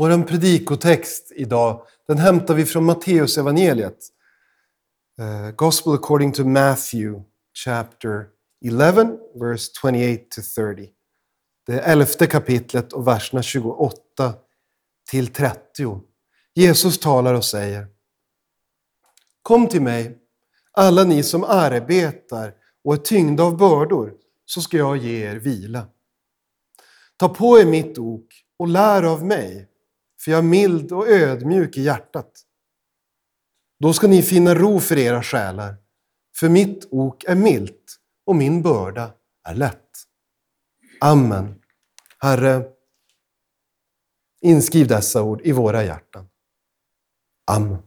[0.00, 3.98] Vår predikotext idag den hämtar vi från Matteus evangeliet.
[5.20, 7.22] Uh, Gospel according to Matthew
[7.64, 8.26] chapter
[8.64, 10.88] 11, verse 28 to 30.
[11.66, 14.34] Det elfte kapitlet och verserna 28
[15.10, 16.00] till 30.
[16.54, 17.86] Jesus talar och säger
[19.42, 20.18] Kom till mig,
[20.72, 22.54] alla ni som arbetar
[22.84, 25.86] och är tyngda av bördor, så ska jag ge er vila.
[27.16, 28.26] Ta på er mitt ok
[28.58, 29.67] och lär av mig,
[30.20, 32.44] för jag är mild och ödmjuk i hjärtat.
[33.80, 35.76] Då ska ni finna ro för era själar,
[36.36, 37.96] för mitt ok är milt
[38.26, 39.90] och min börda är lätt.
[41.00, 41.62] Amen.
[42.18, 42.66] Herre,
[44.40, 46.28] inskriv dessa ord i våra hjärtan.
[47.50, 47.82] Amen.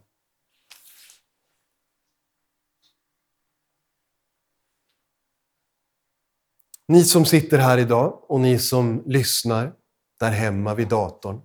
[6.88, 9.74] Ni som sitter här idag och ni som lyssnar
[10.20, 11.42] där hemma vid datorn.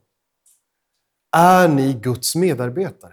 [1.39, 3.13] Är ni Guds medarbetare?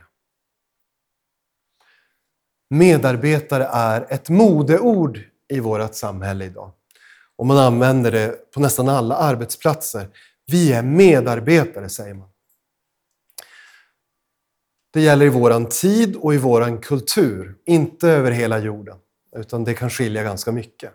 [2.69, 6.71] Medarbetare är ett modeord i vårt samhälle idag.
[7.35, 10.09] Och man använder det på nästan alla arbetsplatser.
[10.45, 12.29] Vi är medarbetare, säger man.
[14.93, 18.97] Det gäller i våran tid och i våran kultur, inte över hela jorden,
[19.35, 20.93] utan det kan skilja ganska mycket.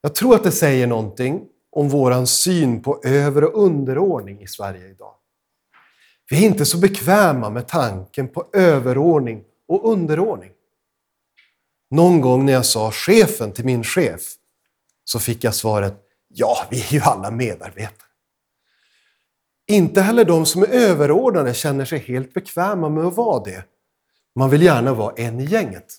[0.00, 4.88] Jag tror att det säger någonting om våran syn på över och underordning i Sverige
[4.88, 5.14] idag.
[6.30, 10.50] Vi är inte så bekväma med tanken på överordning och underordning.
[11.90, 14.20] Någon gång när jag sa chefen till min chef
[15.04, 18.06] så fick jag svaret ja, vi är ju alla medarbetare.
[19.68, 23.64] Inte heller de som är överordnade känner sig helt bekväma med att vara det.
[24.34, 25.94] Man vill gärna vara en i gänget.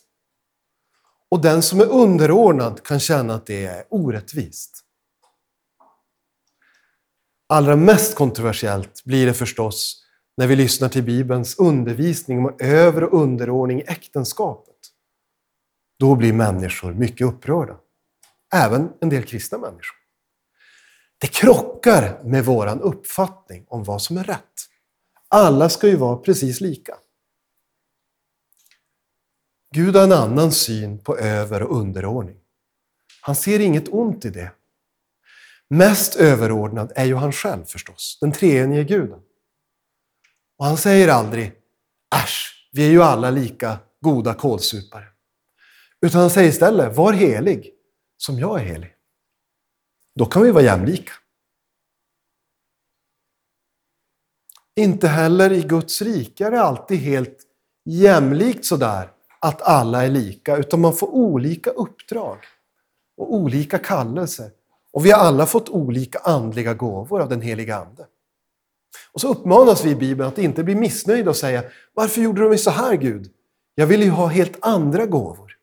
[1.30, 4.84] Och den som är underordnad kan känna att det är orättvist.
[7.50, 10.07] Allra mest kontroversiellt blir det förstås
[10.38, 14.76] när vi lyssnar till Bibelns undervisning om över och underordning i äktenskapet.
[16.00, 17.78] Då blir människor mycket upprörda.
[18.54, 19.98] Även en del kristna människor.
[21.18, 24.54] Det krockar med vår uppfattning om vad som är rätt.
[25.28, 26.98] Alla ska ju vara precis lika.
[29.74, 32.38] Gud har en annan syn på över och underordning.
[33.22, 34.52] Han ser inget ont i det.
[35.70, 39.20] Mest överordnad är ju han själv förstås, den treenige guden.
[40.58, 41.52] Och han säger aldrig
[42.16, 45.06] äsch, vi är ju alla lika goda kålsupare.
[46.02, 47.74] Utan han säger istället, var helig
[48.18, 48.94] som jag är helig.
[50.16, 51.14] Då kan vi vara jämlika.
[54.76, 57.38] Inte heller i Guds rike är det alltid helt
[57.86, 62.38] jämlikt sådär att alla är lika, utan man får olika uppdrag
[63.18, 64.52] och olika kallelser.
[64.92, 68.08] Och vi har alla fått olika andliga gåvor av den heliga Ande.
[69.18, 71.64] Och så uppmanas vi i Bibeln att inte bli missnöjda och säga
[71.94, 73.32] Varför gjorde du mig så här Gud?
[73.76, 75.58] Jag vill ju ha helt andra gåvor.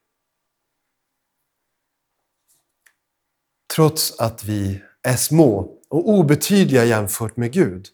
[3.75, 7.87] Trots att vi är små och obetydliga jämfört med Gud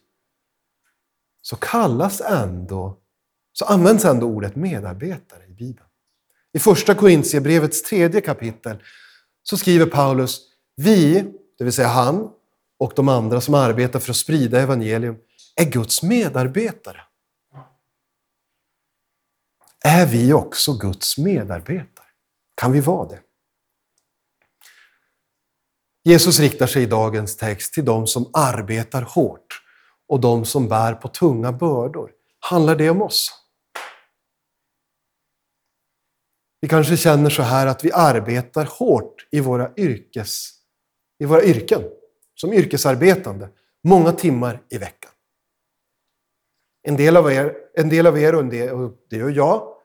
[1.41, 2.97] så kallas ändå,
[3.53, 5.87] så används ändå ordet medarbetare i Bibeln.
[6.53, 8.83] I första Korintierbrevets tredje kapitel
[9.43, 10.41] så skriver Paulus
[10.75, 11.25] vi,
[11.57, 12.29] det vill säga han
[12.79, 15.15] och de andra som arbetar för att sprida evangelium,
[15.55, 17.01] är Guds medarbetare.
[19.85, 22.05] Är vi också Guds medarbetare?
[22.55, 23.21] Kan vi vara det?
[26.03, 29.61] Jesus riktar sig i dagens text till de som arbetar hårt
[30.07, 32.11] och de som bär på tunga bördor.
[32.39, 33.37] Handlar det om oss?
[36.61, 40.49] Vi kanske känner så här att vi arbetar hårt i våra, yrkes,
[41.19, 41.81] i våra yrken,
[42.35, 43.49] som yrkesarbetande,
[43.83, 45.10] många timmar i veckan.
[46.83, 49.75] En del av er, en del av er och, en del, och det gör jag,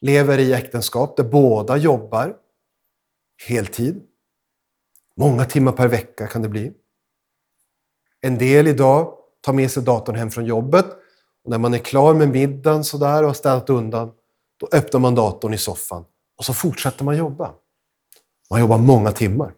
[0.00, 2.36] lever i äktenskap där båda jobbar
[3.48, 4.02] heltid.
[5.16, 6.72] Många timmar per vecka kan det bli.
[8.20, 10.86] En del idag tar med sig datorn hem från jobbet
[11.44, 14.12] och när man är klar med middagen sådär och har ställt undan,
[14.56, 16.04] då öppnar man datorn i soffan
[16.36, 17.54] och så fortsätter man jobba.
[18.50, 19.54] Man jobbar många timmar.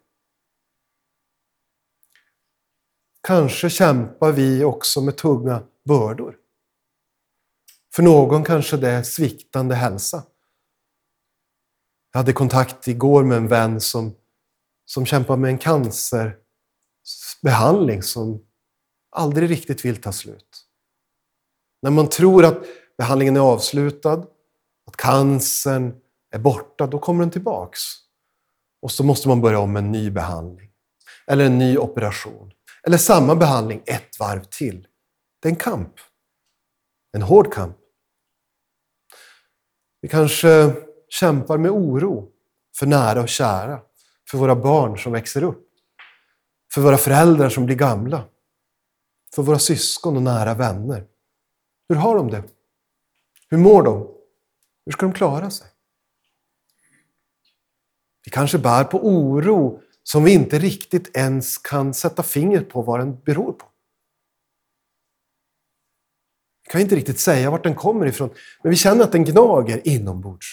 [3.21, 6.37] Kanske kämpar vi också med tunga bördor.
[7.95, 10.23] För någon kanske det är sviktande hälsa.
[12.13, 14.15] Jag hade kontakt igår med en vän som,
[14.85, 18.45] som kämpar med en cancerbehandling som
[19.11, 20.65] aldrig riktigt vill ta slut.
[21.83, 22.59] När man tror att
[22.99, 24.27] behandlingen är avslutad,
[24.87, 25.95] att cancern
[26.31, 27.81] är borta, då kommer den tillbaks.
[28.83, 30.71] Och så måste man börja om med en ny behandling.
[31.27, 32.53] Eller en ny operation.
[32.87, 34.87] Eller samma behandling ett varv till.
[35.43, 35.95] Det är en kamp.
[37.13, 37.77] En hård kamp.
[40.01, 40.75] Vi kanske
[41.09, 42.33] kämpar med oro
[42.79, 43.81] för nära och kära,
[44.31, 45.69] för våra barn som växer upp,
[46.75, 48.25] för våra föräldrar som blir gamla,
[49.35, 51.07] för våra syskon och nära vänner.
[51.89, 52.45] Hur har de det?
[53.51, 54.15] Hur mår de?
[54.87, 55.67] Hur ska de klara sig?
[58.25, 63.01] Vi kanske bär på oro som vi inte riktigt ens kan sätta fingret på vad
[63.01, 63.67] den beror på.
[66.69, 68.31] Vi kan inte riktigt säga vart den kommer ifrån,
[68.63, 70.47] men vi känner att den gnager inombords.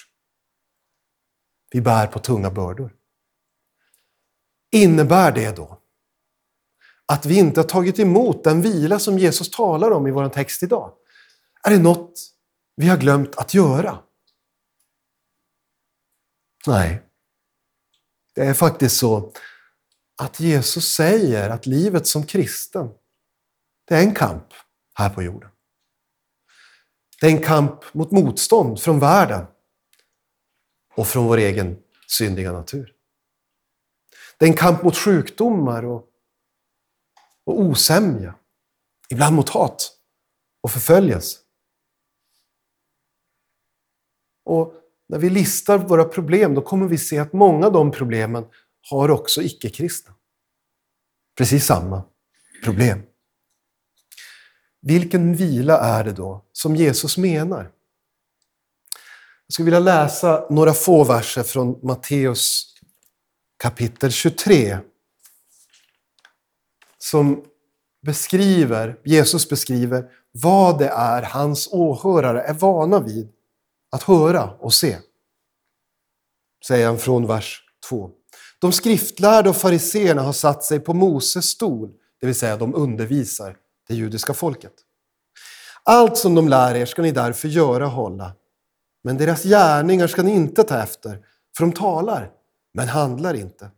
[1.72, 2.96] Vi bär på tunga bördor.
[4.72, 5.82] Innebär det då
[7.06, 10.64] att vi inte har tagit emot den vila som Jesus talar om i vår text
[10.64, 10.94] idag?
[11.64, 12.22] Är det något
[12.76, 14.00] vi har glömt att göra?
[16.68, 17.02] Nej.
[18.36, 19.34] Det är faktiskt så
[20.18, 22.90] att Jesus säger att livet som kristen,
[23.86, 24.48] det är en kamp
[24.94, 25.50] här på jorden.
[27.22, 29.46] Det är en kamp mot motstånd från världen
[30.96, 31.78] och från vår egen
[32.08, 32.94] syndiga natur.
[34.38, 36.08] Det är en kamp mot sjukdomar och,
[37.46, 38.36] och osämja.
[39.10, 39.92] Ibland mot hat
[40.62, 41.38] och förföljelse.
[44.44, 44.74] Och
[45.08, 48.46] när vi listar våra problem då kommer vi se att många av de problemen
[48.82, 50.14] har också icke-kristna.
[51.38, 52.04] Precis samma
[52.64, 53.04] problem.
[54.88, 57.72] Vilken vila är det då som Jesus menar?
[59.48, 62.74] Jag skulle vilja läsa några få verser från Matteus
[63.58, 64.78] kapitel 23
[66.98, 67.46] som
[68.02, 73.30] beskriver, Jesus beskriver vad det är hans åhörare är vana vid
[73.92, 74.98] att höra och se.
[76.68, 78.10] Säger han från vers 2.
[78.60, 83.58] De skriftlärda och fariseerna har satt sig på Moses stol, det vill säga de undervisar
[83.88, 84.74] det judiska folket.
[85.84, 88.32] Allt som de lär er ska ni därför göra och hålla.
[89.04, 91.20] Men deras gärningar ska ni inte ta efter,
[91.58, 92.32] för de talar,
[92.74, 93.72] men handlar inte.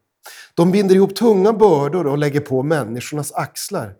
[0.56, 3.95] De binder ihop tunga bördor och lägger på människornas axlar.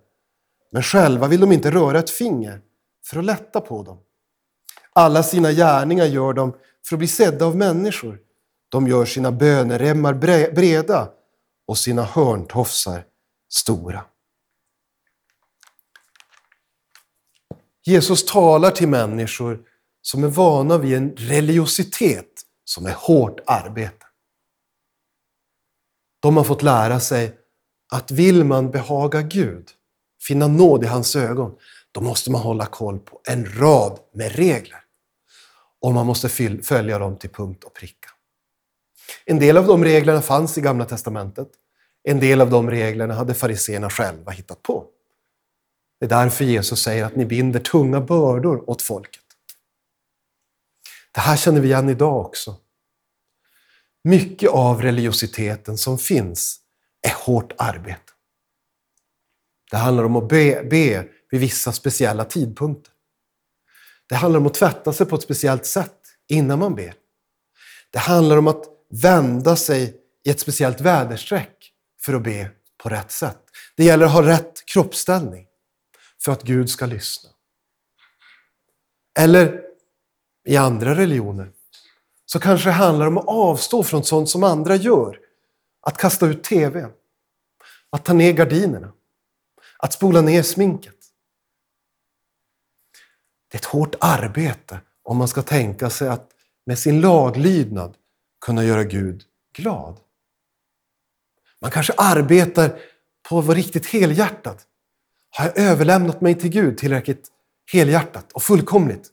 [0.72, 2.62] Men själva vill de inte röra ett finger
[3.06, 3.98] för att lätta på dem.
[4.94, 6.54] Alla sina gärningar gör de
[6.88, 8.20] för att bli sedda av människor.
[8.70, 10.14] De gör sina böneremmar
[10.54, 11.10] breda
[11.68, 13.06] och sina hörntofsar
[13.50, 14.06] stora.
[17.88, 19.60] Jesus talar till människor
[20.02, 22.26] som är vana vid en religiositet
[22.64, 24.06] som är hårt arbete.
[26.20, 27.38] De har fått lära sig
[27.94, 29.70] att vill man behaga Gud,
[30.22, 31.56] finna nåd i hans ögon,
[31.92, 34.80] då måste man hålla koll på en rad med regler.
[35.82, 36.30] Och man måste
[36.64, 38.10] följa dem till punkt och pricka.
[39.26, 41.50] En del av de reglerna fanns i Gamla Testamentet.
[42.04, 44.86] En del av de reglerna hade fariseerna själva hittat på.
[46.00, 49.24] Det är därför Jesus säger att ni binder tunga bördor åt folket.
[51.12, 52.56] Det här känner vi igen idag också.
[54.04, 56.60] Mycket av religiositeten som finns
[57.08, 58.12] är hårt arbete.
[59.72, 62.94] Det handlar om att be, be vid vissa speciella tidpunkter.
[64.10, 66.94] Det handlar om att tvätta sig på ett speciellt sätt innan man ber.
[67.92, 71.72] Det handlar om att vända sig i ett speciellt väderstreck
[72.02, 72.50] för att be
[72.84, 73.44] på rätt sätt.
[73.76, 75.48] Det gäller att ha rätt kroppsställning
[76.28, 77.30] för att Gud ska lyssna.
[79.20, 79.64] Eller
[80.46, 81.52] i andra religioner
[82.26, 85.20] så kanske det handlar om att avstå från sånt som andra gör.
[85.82, 86.92] Att kasta ut TVn,
[87.90, 88.94] att ta ner gardinerna,
[89.78, 90.96] att spola ner sminket.
[93.48, 96.32] Det är ett hårt arbete om man ska tänka sig att
[96.66, 97.98] med sin laglydnad
[98.46, 100.00] kunna göra Gud glad.
[101.62, 102.80] Man kanske arbetar
[103.30, 104.62] på att vara riktigt helhjärtad.
[105.30, 107.28] Har jag överlämnat mig till Gud tillräckligt
[107.72, 109.12] helhjärtat och fullkomligt?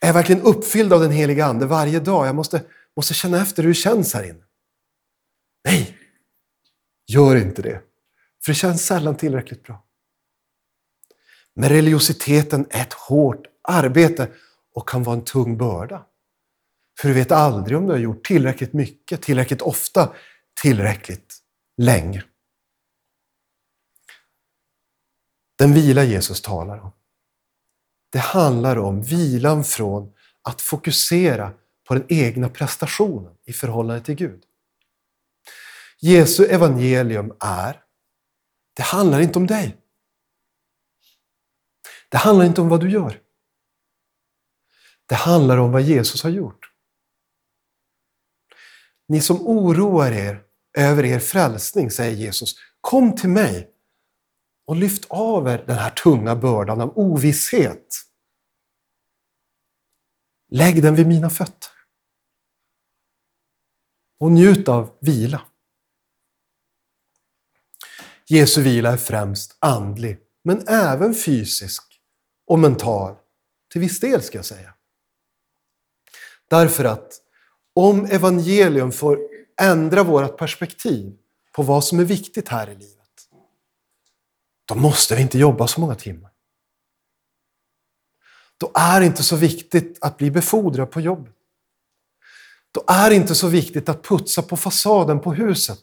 [0.00, 2.26] Är jag verkligen uppfylld av den heliga Ande varje dag?
[2.26, 2.62] Jag måste,
[2.96, 4.42] måste känna efter hur det känns här inne.
[5.64, 5.98] Nej,
[7.06, 7.82] gör inte det.
[8.44, 9.84] För det känns sällan tillräckligt bra.
[11.54, 14.30] Men religiositeten är ett hårt arbete
[14.74, 16.06] och kan vara en tung börda.
[17.00, 20.12] För du vet aldrig om du har gjort tillräckligt mycket, tillräckligt ofta,
[20.62, 21.38] tillräckligt
[21.76, 22.24] länge.
[25.60, 26.92] Den vila Jesus talar om,
[28.12, 30.12] det handlar om vilan från
[30.42, 31.52] att fokusera
[31.88, 34.42] på den egna prestationen i förhållande till Gud.
[36.00, 37.82] Jesu evangelium är,
[38.76, 39.76] det handlar inte om dig.
[42.08, 43.20] Det handlar inte om vad du gör.
[45.06, 46.72] Det handlar om vad Jesus har gjort.
[49.08, 50.42] Ni som oroar er
[50.78, 53.70] över er frälsning, säger Jesus, kom till mig
[54.70, 58.02] och lyft av er den här tunga bördan av ovisshet.
[60.48, 61.70] Lägg den vid mina fötter.
[64.20, 65.42] Och njut av vila.
[68.26, 71.82] Jesu vila är främst andlig, men även fysisk
[72.46, 73.16] och mental.
[73.72, 74.74] Till viss del ska jag säga.
[76.48, 77.20] Därför att
[77.74, 79.18] om evangelium får
[79.60, 81.18] ändra vårt perspektiv
[81.52, 82.99] på vad som är viktigt här i livet,
[84.70, 86.30] då måste vi inte jobba så många timmar.
[88.56, 91.34] Då är det inte så viktigt att bli befordrad på jobbet.
[92.70, 95.80] Då är det inte så viktigt att putsa på fasaden på huset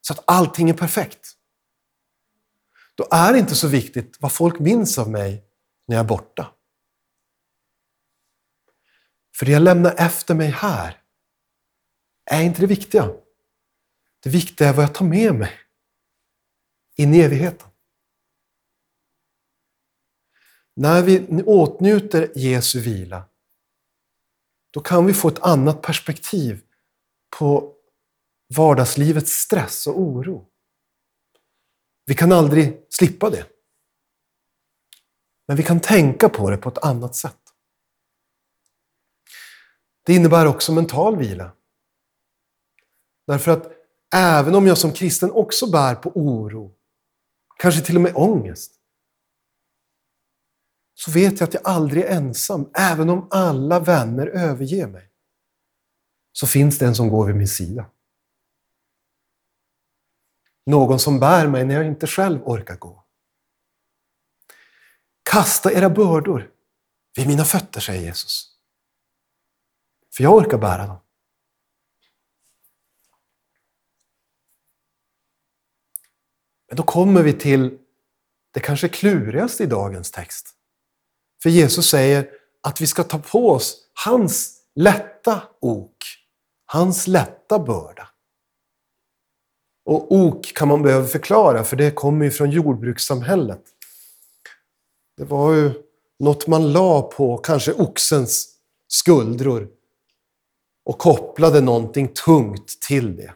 [0.00, 1.32] så att allting är perfekt.
[2.94, 5.44] Då är det inte så viktigt vad folk minns av mig
[5.86, 6.52] när jag är borta.
[9.36, 11.00] För det jag lämnar efter mig här
[12.24, 13.10] är inte det viktiga.
[14.22, 15.52] Det viktiga är vad jag tar med mig
[16.96, 17.68] in i evigheten.
[20.78, 23.24] När vi åtnjuter Jesu vila,
[24.70, 26.62] då kan vi få ett annat perspektiv
[27.38, 27.74] på
[28.56, 30.46] vardagslivets stress och oro.
[32.04, 33.46] Vi kan aldrig slippa det.
[35.48, 37.40] Men vi kan tänka på det på ett annat sätt.
[40.02, 41.52] Det innebär också mental vila.
[43.26, 43.72] Därför att
[44.14, 46.74] även om jag som kristen också bär på oro,
[47.58, 48.75] kanske till och med ångest,
[50.98, 52.70] så vet jag att jag aldrig är ensam.
[52.74, 55.10] Även om alla vänner överger mig,
[56.32, 57.90] så finns det en som går vid min sida.
[60.66, 63.04] Någon som bär mig när jag inte själv orkar gå.
[65.22, 66.50] Kasta era bördor
[67.16, 68.56] vid mina fötter, säger Jesus.
[70.16, 70.98] För jag orkar bära dem.
[76.68, 77.78] Men då kommer vi till
[78.50, 80.55] det kanske klurigaste i dagens text.
[81.42, 82.30] För Jesus säger
[82.62, 85.96] att vi ska ta på oss hans lätta ok,
[86.66, 88.08] hans lätta börda.
[89.84, 93.62] Och ok kan man behöva förklara, för det kommer ju från jordbrukssamhället.
[95.16, 95.70] Det var ju
[96.18, 98.48] något man la på kanske oxens
[98.88, 99.68] skuldror
[100.84, 103.32] och kopplade någonting tungt till det.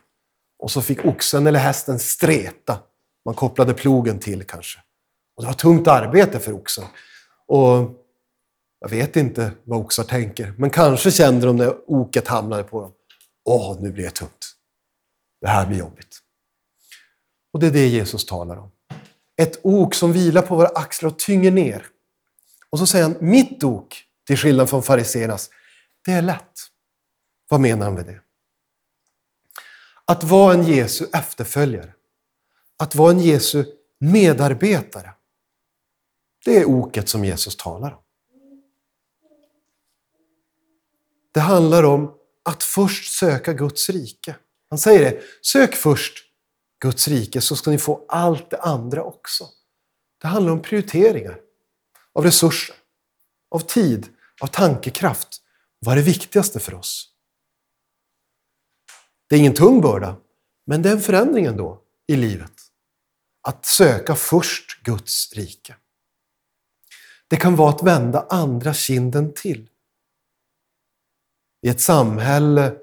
[0.58, 2.78] Och så fick oxen eller hästen streta.
[3.24, 4.78] Man kopplade plogen till kanske.
[5.36, 6.84] Och det var tungt arbete för oxen.
[7.50, 7.90] Och
[8.80, 12.92] jag vet inte vad oxar tänker, men kanske kände de när oket hamnade på dem.
[13.44, 14.54] Åh, nu blir det tungt.
[15.40, 16.18] Det här blir jobbigt.
[17.52, 18.70] Och det är det Jesus talar om.
[19.36, 21.86] Ett ok som vilar på våra axlar och tynger ner.
[22.70, 25.50] Och så säger han, mitt ok, till skillnad från fariséernas,
[26.04, 26.60] det är lätt.
[27.48, 28.20] Vad menar han med det?
[30.04, 31.94] Att vara en Jesu efterföljare,
[32.76, 33.64] att vara en Jesu
[33.98, 35.14] medarbetare,
[36.44, 38.02] det är oket som Jesus talar om.
[41.32, 44.36] Det handlar om att först söka Guds rike.
[44.70, 46.24] Han säger det, sök först
[46.80, 49.48] Guds rike så ska ni få allt det andra också.
[50.20, 51.40] Det handlar om prioriteringar
[52.12, 52.76] av resurser,
[53.50, 54.08] av tid,
[54.40, 55.42] av tankekraft.
[55.78, 57.10] Vad är det viktigaste för oss?
[59.28, 60.16] Det är ingen tung börda,
[60.66, 62.52] men det är en förändring ändå i livet.
[63.42, 65.76] Att söka först Guds rike.
[67.30, 69.68] Det kan vara att vända andra kinden till.
[71.62, 72.74] I ett samhälle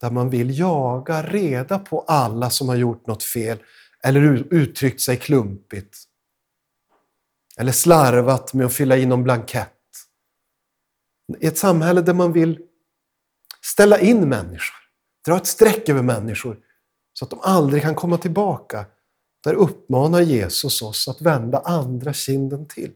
[0.00, 3.62] där man vill jaga reda på alla som har gjort något fel
[4.02, 5.98] eller uttryckt sig klumpigt.
[7.58, 9.72] Eller slarvat med att fylla i någon blankett.
[11.38, 12.62] I ett samhälle där man vill
[13.62, 14.76] ställa in människor,
[15.26, 16.58] dra ett streck över människor
[17.12, 18.86] så att de aldrig kan komma tillbaka.
[19.44, 22.92] Där uppmanar Jesus oss att vända andra kinden till.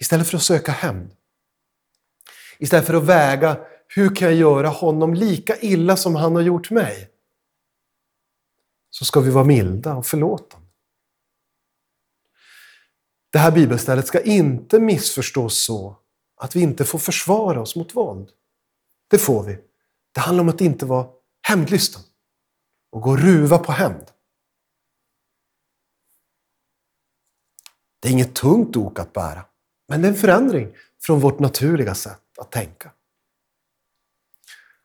[0.00, 1.16] Istället för att söka hämnd.
[2.58, 6.70] Istället för att väga hur kan jag göra honom lika illa som han har gjort
[6.70, 7.10] mig?
[8.90, 10.66] Så ska vi vara milda och förlåtande.
[13.32, 15.96] Det här bibelstället ska inte missförstås så
[16.36, 18.30] att vi inte får försvara oss mot våld.
[19.08, 19.58] Det får vi.
[20.12, 21.08] Det handlar om att inte vara
[21.42, 22.02] hämndlysten
[22.90, 24.10] och gå och ruva på hämnd.
[28.00, 29.44] Det är inget tungt ok att bära,
[29.90, 32.92] men det är en förändring från vårt naturliga sätt att tänka.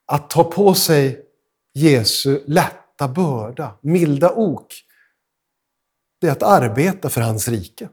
[0.06, 1.26] Att ta på sig
[1.74, 4.74] Jesu lätta börda, milda ok,
[6.22, 7.90] det är att arbeta för hans rike.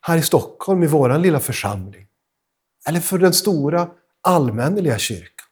[0.00, 2.08] Här i Stockholm, i vår lilla församling.
[2.88, 3.90] Eller för den stora
[4.20, 5.48] allmänneliga kyrkan.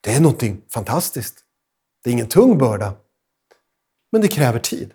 [0.00, 1.44] Det är någonting fantastiskt.
[2.02, 2.96] Det är ingen tung börda.
[4.12, 4.94] Men det kräver tid.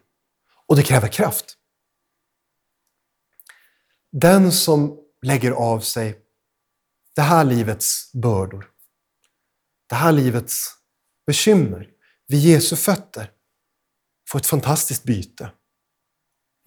[0.68, 1.58] Och det kräver kraft.
[4.20, 6.22] Den som lägger av sig
[7.16, 8.72] det här livets bördor,
[9.90, 10.76] det här livets
[11.28, 11.90] bekymmer
[12.28, 13.32] vid Jesu fötter
[14.30, 15.52] får ett fantastiskt byte.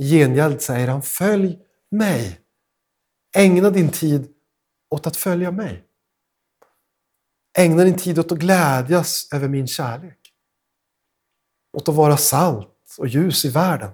[0.03, 1.59] I gengäld säger han, följ
[1.91, 2.41] mig.
[3.37, 4.35] Ägna din tid
[4.91, 5.85] åt att följa mig.
[7.59, 10.33] Ägna din tid åt att glädjas över min kärlek.
[11.73, 13.91] Åt att vara salt och ljus i världen.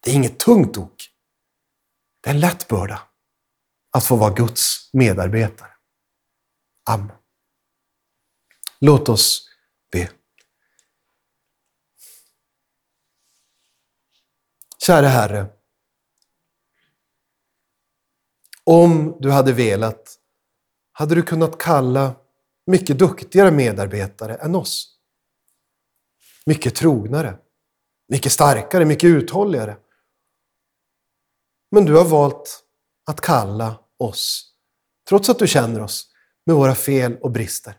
[0.00, 0.97] Det är inget tungt ok.
[2.28, 3.02] En lätt börda
[3.90, 5.70] att få vara Guds medarbetare.
[6.84, 7.16] Amen.
[8.80, 9.48] Låt oss
[9.92, 10.10] be.
[14.78, 15.46] Kära Herre,
[18.64, 20.18] om du hade velat
[20.92, 22.14] hade du kunnat kalla
[22.66, 24.98] mycket duktigare medarbetare än oss.
[26.46, 27.38] Mycket trognare,
[28.08, 29.76] mycket starkare, mycket uthålligare.
[31.70, 32.64] Men du har valt
[33.06, 34.54] att kalla oss,
[35.08, 36.12] trots att du känner oss,
[36.46, 37.78] med våra fel och brister.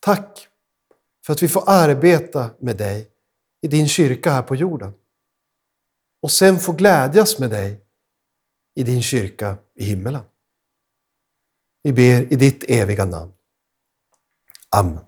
[0.00, 0.48] Tack
[1.26, 3.10] för att vi får arbeta med dig
[3.62, 4.94] i din kyrka här på jorden.
[6.22, 7.86] Och sen få glädjas med dig
[8.74, 10.22] i din kyrka i himmelen.
[11.82, 13.32] Vi ber i ditt eviga namn.
[14.76, 15.04] Amen.